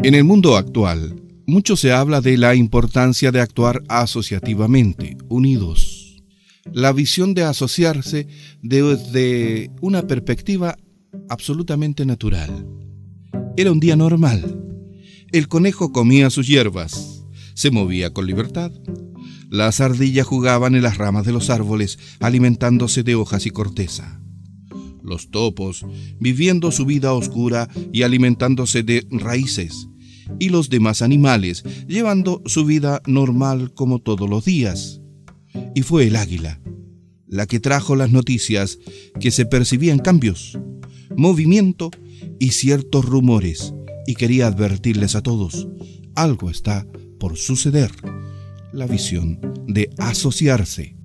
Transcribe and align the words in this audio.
En 0.00 0.14
el 0.14 0.22
mundo 0.22 0.56
actual, 0.56 1.20
mucho 1.44 1.76
se 1.76 1.90
habla 1.90 2.20
de 2.20 2.38
la 2.38 2.54
importancia 2.54 3.32
de 3.32 3.40
actuar 3.40 3.82
asociativamente, 3.88 5.16
unidos. 5.28 6.22
La 6.72 6.92
visión 6.92 7.34
de 7.34 7.42
asociarse 7.42 8.28
desde 8.62 9.72
una 9.80 10.06
perspectiva 10.06 10.78
absolutamente 11.28 12.06
natural. 12.06 12.64
Era 13.56 13.72
un 13.72 13.80
día 13.80 13.96
normal. 13.96 14.62
El 15.32 15.48
conejo 15.48 15.90
comía 15.90 16.30
sus 16.30 16.46
hierbas, 16.46 17.24
se 17.54 17.72
movía 17.72 18.12
con 18.12 18.24
libertad. 18.24 18.70
Las 19.50 19.80
ardillas 19.80 20.28
jugaban 20.28 20.76
en 20.76 20.82
las 20.82 20.96
ramas 20.96 21.26
de 21.26 21.32
los 21.32 21.50
árboles, 21.50 21.98
alimentándose 22.20 23.02
de 23.02 23.16
hojas 23.16 23.46
y 23.46 23.50
corteza 23.50 24.18
los 25.08 25.30
topos, 25.30 25.84
viviendo 26.20 26.70
su 26.70 26.84
vida 26.84 27.12
oscura 27.12 27.68
y 27.92 28.02
alimentándose 28.02 28.82
de 28.82 29.06
raíces, 29.10 29.88
y 30.38 30.48
los 30.50 30.70
demás 30.70 31.02
animales, 31.02 31.64
llevando 31.86 32.42
su 32.46 32.64
vida 32.64 33.02
normal 33.06 33.72
como 33.74 34.00
todos 34.00 34.28
los 34.28 34.44
días. 34.44 35.00
Y 35.74 35.82
fue 35.82 36.06
el 36.06 36.16
águila, 36.16 36.60
la 37.26 37.46
que 37.46 37.60
trajo 37.60 37.96
las 37.96 38.10
noticias 38.10 38.78
que 39.20 39.30
se 39.30 39.46
percibían 39.46 39.98
cambios, 39.98 40.58
movimiento 41.16 41.90
y 42.38 42.50
ciertos 42.50 43.04
rumores, 43.04 43.74
y 44.06 44.14
quería 44.14 44.46
advertirles 44.46 45.14
a 45.14 45.22
todos, 45.22 45.68
algo 46.14 46.50
está 46.50 46.86
por 47.18 47.36
suceder. 47.36 47.90
La 48.72 48.86
visión 48.86 49.40
de 49.66 49.90
asociarse 49.96 50.97